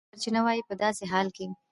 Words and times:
دغه 0.03 0.09
سرچینه 0.15 0.39
وایي 0.45 0.61
په 0.69 0.73
داسې 0.83 1.03
حال 1.11 1.27
کې 1.35 1.45